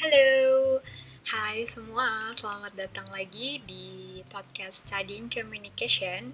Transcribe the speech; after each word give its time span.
Halo, 0.00 0.80
hai 1.28 1.68
semua, 1.68 2.32
selamat 2.32 2.72
datang 2.72 3.04
lagi 3.12 3.60
di 3.68 4.16
podcast 4.32 4.88
Studying 4.88 5.28
Communication. 5.28 6.32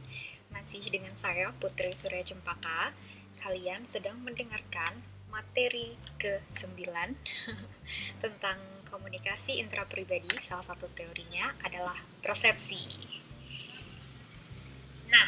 Masih 0.55 0.87
dengan 0.87 1.11
saya, 1.19 1.51
Putri 1.59 1.91
Surya 1.99 2.23
Cempaka. 2.23 2.95
Kalian 3.43 3.83
sedang 3.83 4.23
mendengarkan 4.23 5.03
materi 5.35 5.99
ke-9 6.23 6.79
Tentang 8.23 8.59
komunikasi 8.87 9.59
intrapribadi, 9.59 10.31
salah 10.39 10.63
satu 10.63 10.87
teorinya 10.95 11.51
adalah 11.67 11.99
persepsi. 12.23 12.87
Nah, 15.11 15.27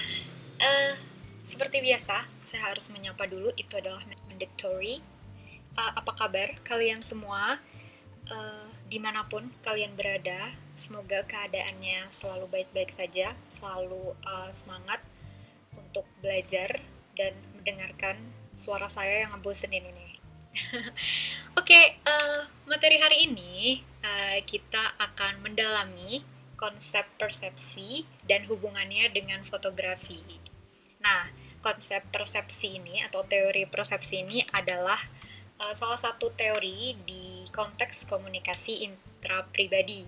uh, 0.63 0.95
seperti 1.43 1.83
biasa, 1.83 2.23
saya 2.47 2.71
harus 2.71 2.87
menyapa 2.95 3.27
dulu, 3.27 3.51
itu 3.59 3.75
adalah 3.75 4.07
mandatory. 4.31 5.03
Uh, 5.75 5.99
Apa 5.99 6.15
kabar 6.15 6.55
kalian 6.63 7.03
semua? 7.03 7.59
Uh, 8.33 8.69
di 8.89 8.97
mana 9.01 9.29
pun 9.29 9.53
kalian 9.61 9.93
berada, 9.97 10.53
semoga 10.79 11.25
keadaannya 11.29 12.09
selalu 12.13 12.49
baik-baik 12.49 12.93
saja, 12.93 13.37
selalu 13.53 14.17
uh, 14.25 14.51
semangat 14.53 15.05
untuk 15.77 16.05
belajar 16.21 16.81
dan 17.19 17.35
mendengarkan 17.59 18.33
suara 18.55 18.87
saya 18.89 19.27
yang 19.27 19.35
ngebosenin 19.37 19.85
ini. 19.85 20.09
Oke, 21.59 21.75
okay, 21.75 21.87
uh, 22.09 22.49
materi 22.65 22.97
hari 22.99 23.29
ini 23.29 23.85
uh, 24.03 24.39
kita 24.43 24.97
akan 24.97 25.45
mendalami 25.45 26.25
konsep 26.59 27.07
persepsi 27.21 28.09
dan 28.27 28.49
hubungannya 28.51 29.07
dengan 29.15 29.47
fotografi. 29.47 30.21
Nah, 30.99 31.31
konsep 31.63 32.03
persepsi 32.11 32.83
ini 32.83 33.03
atau 33.07 33.23
teori 33.23 33.67
persepsi 33.71 34.27
ini 34.27 34.43
adalah 34.51 34.99
uh, 35.59 35.75
salah 35.75 35.99
satu 35.99 36.31
teori 36.35 36.95
di 37.03 37.43
konteks 37.51 38.07
komunikasi 38.07 38.87
intrapribadi. 38.87 40.07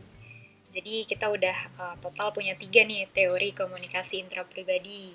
Jadi 0.70 1.02
kita 1.02 1.27
udah 1.27 1.58
uh, 1.78 1.97
total 1.98 2.30
punya 2.30 2.55
tiga 2.55 2.86
nih 2.86 3.11
teori 3.11 3.50
komunikasi 3.50 4.22
intrapribadi. 4.22 5.11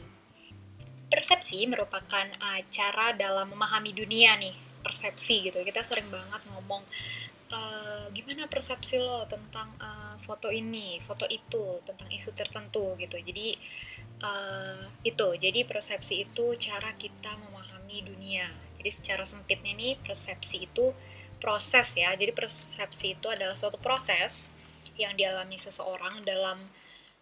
Persepsi 1.08 1.64
merupakan 1.64 2.28
uh, 2.44 2.62
cara 2.68 3.16
dalam 3.16 3.56
memahami 3.56 3.96
dunia 3.96 4.36
nih, 4.36 4.56
persepsi 4.84 5.48
gitu. 5.48 5.64
Kita 5.64 5.80
sering 5.80 6.12
banget 6.12 6.44
ngomong 6.52 6.84
uh, 7.56 8.06
gimana 8.12 8.52
persepsi 8.52 9.00
lo 9.00 9.24
tentang 9.32 9.72
uh, 9.80 10.20
foto 10.20 10.52
ini, 10.52 11.00
foto 11.08 11.24
itu, 11.32 11.80
tentang 11.88 12.12
isu 12.12 12.36
tertentu 12.36 13.00
gitu. 13.00 13.16
Jadi 13.16 13.56
uh, 14.28 14.92
itu, 15.08 15.28
jadi 15.40 15.64
persepsi 15.64 16.28
itu 16.28 16.52
cara 16.60 16.92
kita 17.00 17.32
memahami 17.40 18.04
dunia 18.04 18.65
jadi 18.86 19.02
secara 19.02 19.26
sempitnya 19.26 19.74
nih 19.74 19.98
persepsi 19.98 20.70
itu 20.70 20.94
proses 21.42 21.98
ya. 21.98 22.14
Jadi 22.14 22.38
persepsi 22.38 23.18
itu 23.18 23.26
adalah 23.34 23.58
suatu 23.58 23.82
proses 23.82 24.54
yang 24.94 25.18
dialami 25.18 25.58
seseorang 25.58 26.22
dalam 26.22 26.70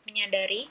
menyadari 0.03 0.67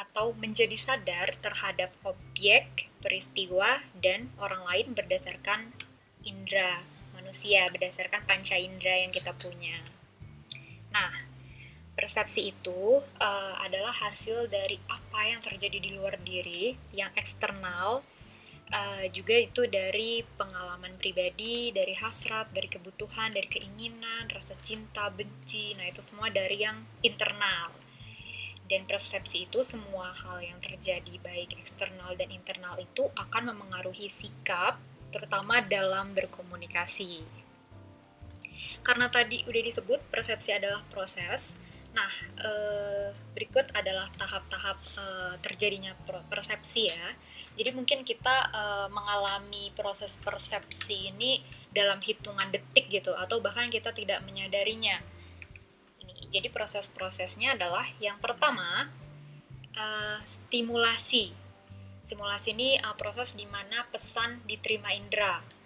atau 0.00 0.32
menjadi 0.32 0.72
sadar 0.80 1.36
terhadap 1.44 1.92
objek, 2.08 2.88
peristiwa, 3.04 3.84
dan 4.00 4.32
orang 4.40 4.64
lain 4.64 4.96
berdasarkan 4.96 5.76
indera 6.24 6.80
manusia, 7.12 7.68
berdasarkan 7.68 8.24
panca 8.24 8.56
indera 8.56 8.96
yang 8.96 9.12
kita 9.12 9.36
punya. 9.36 9.76
Nah, 10.88 11.12
persepsi 11.92 12.48
itu 12.48 13.04
uh, 13.20 13.54
adalah 13.60 13.92
hasil 13.92 14.48
dari 14.48 14.80
apa 14.88 15.20
yang 15.28 15.44
terjadi 15.44 15.84
di 15.84 15.92
luar 15.92 16.16
diri, 16.24 16.72
yang 16.96 17.12
eksternal, 17.12 18.00
uh, 18.70 19.04
juga 19.10 19.34
itu 19.36 19.66
dari 19.66 20.22
pengalaman 20.38 20.96
pribadi, 20.96 21.74
dari 21.74 21.94
hasrat, 21.98 22.50
dari 22.54 22.70
kebutuhan, 22.70 23.34
dari 23.34 23.46
keinginan, 23.46 24.30
rasa 24.30 24.54
cinta, 24.62 25.10
benci. 25.10 25.74
Nah, 25.74 25.86
itu 25.90 26.00
semua 26.00 26.30
dari 26.30 26.62
yang 26.62 26.86
internal. 27.02 27.74
Dan 28.70 28.86
persepsi 28.86 29.50
itu 29.50 29.66
semua 29.66 30.14
hal 30.14 30.46
yang 30.46 30.62
terjadi 30.62 31.18
baik 31.18 31.58
eksternal 31.58 32.14
dan 32.14 32.30
internal 32.30 32.78
itu 32.78 33.10
akan 33.18 33.50
memengaruhi 33.50 34.06
sikap 34.06 34.78
terutama 35.10 35.58
dalam 35.58 36.14
berkomunikasi. 36.14 37.26
Karena 38.86 39.10
tadi 39.10 39.42
udah 39.42 39.62
disebut 39.66 39.98
persepsi 40.14 40.54
adalah 40.54 40.86
proses, 40.86 41.58
Nah, 41.90 42.12
eh, 42.38 43.10
berikut 43.34 43.66
adalah 43.74 44.06
tahap-tahap 44.14 44.78
eh, 44.94 45.34
terjadinya 45.42 45.94
persepsi 46.30 46.86
ya. 46.86 47.06
Jadi 47.58 47.70
mungkin 47.74 48.06
kita 48.06 48.36
eh, 48.54 48.88
mengalami 48.94 49.74
proses 49.74 50.14
persepsi 50.22 51.10
ini 51.10 51.42
dalam 51.74 51.98
hitungan 51.98 52.50
detik 52.50 52.90
gitu, 52.90 53.14
atau 53.14 53.42
bahkan 53.42 53.70
kita 53.70 53.90
tidak 53.90 54.22
menyadarinya. 54.22 55.02
Ini, 56.02 56.30
jadi 56.30 56.48
proses-prosesnya 56.50 57.58
adalah 57.58 57.86
yang 57.98 58.22
pertama 58.22 58.90
eh, 59.74 60.18
stimulasi. 60.26 61.34
Stimulasi 62.06 62.58
ini 62.58 62.74
uh, 62.82 62.98
proses 62.98 63.38
di 63.38 63.46
mana 63.46 63.86
pesan 63.86 64.42
diterima 64.42 64.90
indera 64.90 65.59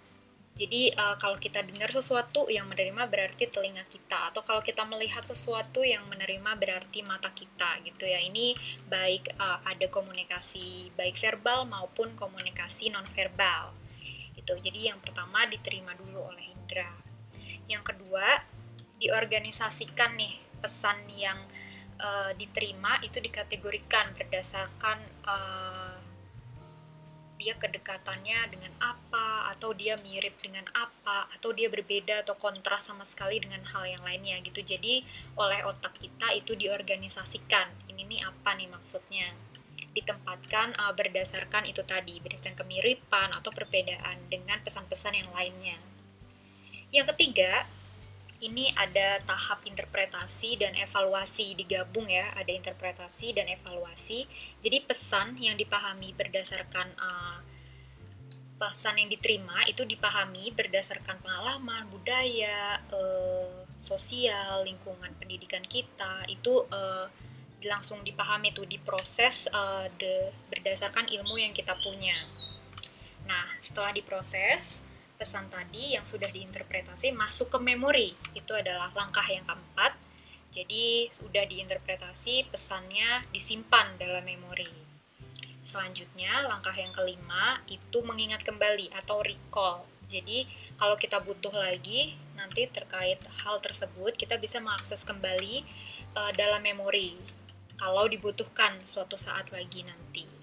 jadi 0.55 0.95
uh, 0.95 1.19
kalau 1.19 1.35
kita 1.35 1.67
dengar 1.67 1.91
sesuatu 1.91 2.47
yang 2.47 2.63
menerima 2.71 3.11
berarti 3.11 3.51
telinga 3.51 3.83
kita 3.91 4.31
atau 4.31 4.39
kalau 4.39 4.63
kita 4.63 4.87
melihat 4.87 5.27
sesuatu 5.27 5.83
yang 5.83 6.07
menerima 6.07 6.55
berarti 6.55 7.03
mata 7.03 7.27
kita 7.35 7.83
gitu 7.83 8.07
ya. 8.07 8.23
Ini 8.23 8.55
baik 8.87 9.35
uh, 9.35 9.59
ada 9.67 9.91
komunikasi 9.91 10.95
baik 10.95 11.19
verbal 11.19 11.67
maupun 11.67 12.15
komunikasi 12.15 12.87
non 12.87 13.03
verbal. 13.11 13.75
Itu. 14.39 14.55
Jadi 14.55 14.87
yang 14.87 15.03
pertama 15.03 15.43
diterima 15.43 15.91
dulu 15.91 16.23
oleh 16.31 16.47
indera. 16.47 17.03
Yang 17.67 17.91
kedua 17.91 18.47
diorganisasikan 18.95 20.15
nih 20.15 20.39
pesan 20.63 21.03
yang 21.11 21.35
uh, 21.99 22.31
diterima 22.31 23.03
itu 23.03 23.19
dikategorikan 23.19 24.15
berdasarkan 24.15 25.03
uh, 25.27 25.99
dia 27.45 27.53
kedekatannya 27.61 28.49
dengan 28.49 28.73
apa 28.81 29.53
atau 29.53 29.69
dia 29.77 30.01
mirip 30.01 30.33
dengan 30.41 30.65
apa 30.73 31.29
atau 31.29 31.53
dia 31.53 31.69
berbeda 31.69 32.25
atau 32.25 32.33
kontras 32.33 32.89
sama 32.89 33.05
sekali 33.05 33.37
dengan 33.37 33.61
hal 33.69 33.85
yang 33.85 34.01
lainnya 34.01 34.41
gitu. 34.41 34.65
Jadi 34.65 35.05
oleh 35.37 35.61
otak 35.61 35.93
kita 36.01 36.33
itu 36.33 36.57
diorganisasikan. 36.57 37.69
Ini 37.85 38.01
nih 38.01 38.25
apa 38.25 38.57
nih 38.57 38.65
maksudnya? 38.65 39.37
Ditempatkan 39.93 40.73
uh, 40.73 40.97
berdasarkan 40.97 41.69
itu 41.69 41.85
tadi 41.85 42.17
berdasarkan 42.17 42.57
kemiripan 42.65 43.29
atau 43.37 43.53
perbedaan 43.53 44.25
dengan 44.25 44.57
pesan-pesan 44.65 45.13
yang 45.13 45.29
lainnya. 45.29 45.77
Yang 46.89 47.13
ketiga 47.13 47.69
ini 48.43 48.67
ada 48.75 49.23
tahap 49.23 49.63
interpretasi 49.63 50.59
dan 50.59 50.75
evaluasi 50.75 51.55
digabung 51.55 52.11
ya 52.11 52.35
ada 52.35 52.51
interpretasi 52.51 53.31
dan 53.31 53.47
evaluasi. 53.47 54.27
Jadi 54.59 54.83
pesan 54.83 55.39
yang 55.39 55.55
dipahami 55.55 56.11
berdasarkan 56.11 56.95
uh, 56.99 57.39
pesan 58.55 58.99
yang 58.99 59.11
diterima 59.11 59.67
itu 59.67 59.83
dipahami 59.83 60.51
berdasarkan 60.51 61.19
pengalaman 61.19 61.87
budaya 61.91 62.79
uh, 62.91 63.67
sosial 63.79 64.63
lingkungan 64.63 65.11
pendidikan 65.19 65.63
kita 65.63 66.23
itu 66.31 66.63
uh, 66.71 67.07
langsung 67.65 68.05
dipahami 68.05 68.53
itu 68.53 68.63
diproses 68.67 69.49
uh, 69.51 69.89
de, 69.97 70.31
berdasarkan 70.51 71.07
ilmu 71.09 71.39
yang 71.39 71.51
kita 71.51 71.75
punya. 71.79 72.15
Nah 73.27 73.47
setelah 73.59 73.91
diproses 73.91 74.85
pesan 75.15 75.47
tadi 75.47 75.95
yang 75.95 76.03
sudah 76.03 76.27
diinterpretasi 76.31 77.15
masuk 77.15 77.51
ke 77.55 77.59
memori. 77.59 78.11
Itu 78.35 78.55
adalah 78.55 78.91
langkah 78.91 79.25
yang 79.27 79.47
keempat. 79.47 79.95
Jadi 80.51 81.11
sudah 81.11 81.43
diinterpretasi, 81.43 82.47
pesannya 82.47 83.27
disimpan 83.35 83.99
dalam 83.99 84.23
memori. 84.23 84.71
Selanjutnya, 85.65 86.45
langkah 86.45 86.77
yang 86.77 86.93
kelima 86.93 87.59
itu 87.67 87.99
mengingat 88.05 88.45
kembali 88.45 88.93
atau 88.93 89.19
recall. 89.25 89.83
Jadi, 90.05 90.45
kalau 90.77 90.95
kita 90.95 91.17
butuh 91.19 91.51
lagi 91.51 92.13
nanti 92.37 92.69
terkait 92.69 93.17
hal 93.43 93.57
tersebut, 93.59 94.13
kita 94.15 94.37
bisa 94.37 94.61
mengakses 94.61 95.01
kembali 95.01 95.65
uh, 96.15 96.31
dalam 96.37 96.61
memori 96.61 97.17
kalau 97.75 98.07
dibutuhkan 98.07 98.79
suatu 98.87 99.19
saat 99.19 99.51
lagi 99.51 99.83
nanti. 99.83 100.34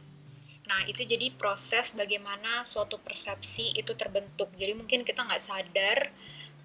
Nah, 0.62 0.86
itu 0.86 1.02
jadi 1.02 1.34
proses 1.34 1.98
bagaimana 1.98 2.62
suatu 2.62 3.02
persepsi 3.02 3.74
itu 3.74 3.98
terbentuk. 3.98 4.54
Jadi 4.54 4.72
mungkin 4.78 5.02
kita 5.02 5.26
nggak 5.26 5.42
sadar 5.42 5.98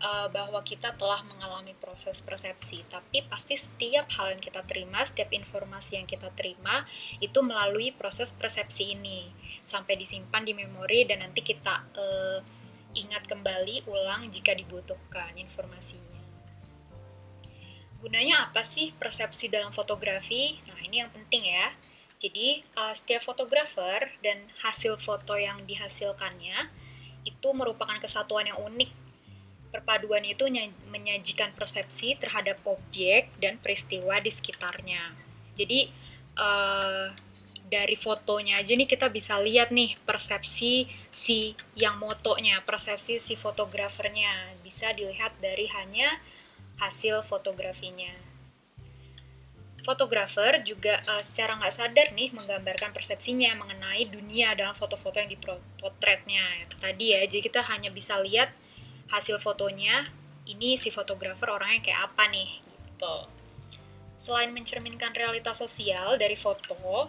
uh, 0.01 0.27
bahwa 0.29 0.61
kita 0.61 0.93
telah 0.93 1.25
mengalami 1.25 1.73
proses 1.77 2.21
persepsi, 2.21 2.85
tapi 2.89 3.25
pasti 3.25 3.57
setiap 3.57 4.05
hal 4.13 4.37
yang 4.37 4.41
kita 4.41 4.61
terima, 4.69 5.01
setiap 5.01 5.33
informasi 5.33 5.97
yang 5.97 6.05
kita 6.05 6.29
terima 6.37 6.85
itu 7.17 7.41
melalui 7.41 7.89
proses 7.93 8.29
persepsi 8.33 8.93
ini 8.93 9.33
sampai 9.65 9.97
disimpan 9.97 10.45
di 10.45 10.53
memori 10.53 11.05
dan 11.09 11.25
nanti 11.25 11.41
kita 11.41 11.89
uh, 11.97 12.39
ingat 12.93 13.25
kembali 13.25 13.89
ulang 13.89 14.29
jika 14.29 14.53
dibutuhkan 14.53 15.33
informasinya. 15.37 16.05
Gunanya 17.97 18.49
apa 18.49 18.61
sih 18.61 18.93
persepsi 18.93 19.49
dalam 19.49 19.73
fotografi? 19.73 20.61
Nah, 20.69 20.77
ini 20.85 21.01
yang 21.01 21.09
penting 21.09 21.49
ya 21.49 21.73
jadi 22.17 22.65
uh, 22.73 22.93
setiap 22.97 23.21
fotografer 23.21 24.09
dan 24.25 24.49
hasil 24.65 24.97
foto 24.97 25.37
yang 25.37 25.61
dihasilkannya 25.69 26.65
itu 27.29 27.49
merupakan 27.53 27.97
kesatuan 28.01 28.49
yang 28.49 28.57
unik. 28.57 28.89
Perpaduan 29.69 30.25
itu 30.25 30.47
menyajikan 30.89 31.53
persepsi 31.53 32.17
terhadap 32.17 32.57
objek 32.65 33.29
dan 33.37 33.61
peristiwa 33.61 34.17
di 34.17 34.31
sekitarnya. 34.33 35.13
Jadi 35.53 35.91
uh, 36.39 37.13
dari 37.67 37.99
fotonya 37.99 38.63
aja 38.63 38.73
nih 38.73 38.87
kita 38.87 39.11
bisa 39.11 39.37
lihat 39.43 39.75
nih 39.75 39.99
persepsi 40.07 40.87
si 41.11 41.53
yang 41.75 41.99
motonya, 41.99 42.63
persepsi 42.63 43.19
si 43.19 43.35
fotografernya 43.35 44.57
bisa 44.63 44.95
dilihat 44.95 45.35
dari 45.37 45.67
hanya 45.69 46.17
hasil 46.79 47.21
fotografinya. 47.27 48.26
Fotografer 49.87 50.67
juga 50.67 50.99
uh, 51.07 51.23
secara 51.23 51.55
nggak 51.55 51.71
sadar 51.71 52.07
nih 52.11 52.35
menggambarkan 52.35 52.91
persepsinya 52.91 53.55
mengenai 53.55 54.03
dunia 54.11 54.51
dalam 54.51 54.75
foto-foto 54.75 55.15
yang 55.23 55.31
dipotretnya. 55.31 56.67
Tadi 56.75 57.15
ya, 57.15 57.23
jadi 57.23 57.39
kita 57.39 57.63
hanya 57.71 57.87
bisa 57.87 58.19
lihat 58.19 58.51
hasil 59.07 59.39
fotonya, 59.39 60.11
ini 60.43 60.75
si 60.75 60.91
fotografer 60.91 61.47
orangnya 61.47 61.79
kayak 61.87 62.11
apa 62.11 62.27
nih, 62.27 62.59
gitu. 62.91 63.17
Selain 64.19 64.51
mencerminkan 64.51 65.15
realitas 65.15 65.63
sosial 65.63 66.19
dari 66.19 66.35
foto, 66.35 67.07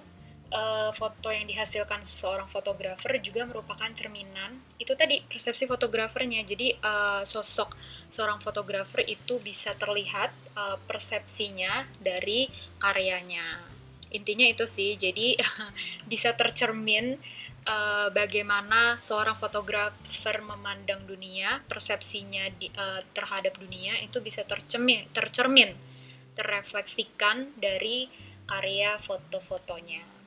uh, 0.53 0.91
foto 0.97 1.29
yang 1.29 1.45
dihasilkan 1.49 2.05
seorang 2.05 2.49
fotografer 2.49 3.21
juga 3.21 3.45
merupakan 3.45 3.89
cerminan. 3.93 4.61
Itu 4.81 4.97
tadi 4.97 5.21
persepsi 5.25 5.69
fotografernya. 5.69 6.45
Jadi 6.45 6.77
uh, 6.81 7.23
sosok 7.25 7.77
seorang 8.09 8.41
fotografer 8.41 9.05
itu 9.05 9.41
bisa 9.41 9.77
terlihat 9.77 10.33
uh, 10.57 10.77
persepsinya 10.89 11.89
dari 12.01 12.49
karyanya. 12.81 13.65
Intinya 14.13 14.49
itu 14.49 14.65
sih. 14.65 14.97
Jadi 14.97 15.37
bisa 16.13 16.33
tercermin 16.33 17.21
uh, 17.69 18.09
bagaimana 18.09 18.97
seorang 18.97 19.37
fotografer 19.37 20.41
memandang 20.41 21.05
dunia 21.05 21.61
persepsinya 21.69 22.49
di, 22.57 22.73
uh, 22.73 23.05
terhadap 23.13 23.61
dunia 23.61 24.01
itu 24.01 24.25
bisa 24.25 24.43
tercermin 24.49 25.05
tercermin 25.13 25.77
terrefleksikan 26.33 27.59
dari 27.61 28.09
karya 28.49 28.97
foto-fotonya 28.97 30.18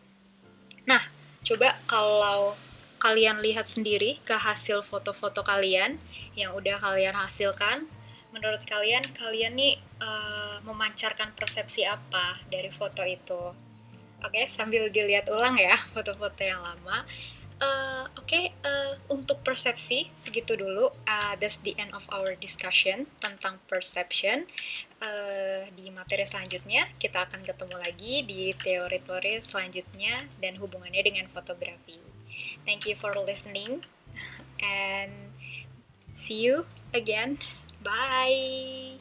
Nah, 0.90 1.02
coba 1.46 1.78
kalau 1.86 2.58
kalian 3.02 3.42
lihat 3.42 3.66
sendiri 3.66 4.22
ke 4.22 4.38
hasil 4.38 4.86
foto-foto 4.86 5.42
kalian 5.42 5.98
yang 6.38 6.54
udah 6.54 6.78
kalian 6.78 7.18
hasilkan, 7.18 7.90
menurut 8.30 8.62
kalian 8.64 9.04
kalian 9.12 9.58
nih 9.58 9.82
uh, 10.00 10.62
memancarkan 10.64 11.34
persepsi 11.34 11.84
apa 11.86 12.40
dari 12.48 12.70
foto 12.70 13.02
itu? 13.06 13.54
Oke, 14.22 14.46
sambil 14.46 14.94
dilihat 14.94 15.26
ulang 15.34 15.58
ya 15.58 15.74
foto-foto 15.94 16.42
yang 16.46 16.62
lama. 16.62 17.04
Uh, 17.62 18.10
Oke, 18.18 18.26
okay, 18.26 18.46
uh, 18.66 18.98
untuk 19.14 19.46
persepsi 19.46 20.10
segitu 20.18 20.58
dulu. 20.58 20.90
Uh, 21.06 21.38
that's 21.38 21.62
the 21.62 21.78
end 21.78 21.94
of 21.94 22.02
our 22.10 22.34
discussion 22.42 23.06
tentang 23.22 23.62
perception. 23.70 24.50
Uh, 24.98 25.70
di 25.78 25.94
materi 25.94 26.26
selanjutnya 26.26 26.90
kita 26.98 27.30
akan 27.30 27.46
ketemu 27.46 27.76
lagi 27.78 28.26
di 28.26 28.50
teori-teori 28.58 29.46
selanjutnya 29.46 30.26
dan 30.42 30.58
hubungannya 30.58 31.06
dengan 31.06 31.30
fotografi. 31.30 32.02
Thank 32.66 32.90
you 32.90 32.98
for 32.98 33.14
listening 33.14 33.86
and 34.62 35.34
see 36.18 36.42
you 36.42 36.66
again. 36.98 37.38
Bye. 37.86 39.01